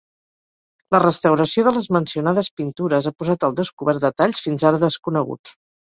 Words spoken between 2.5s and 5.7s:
pintures ha posat al descobert detalls fins ara desconeguts.